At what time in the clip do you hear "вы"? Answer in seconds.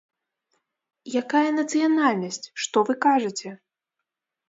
2.91-3.01